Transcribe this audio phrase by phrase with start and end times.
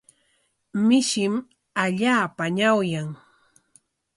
[0.87, 1.33] Mishim
[1.83, 3.09] allaapa ñawyan.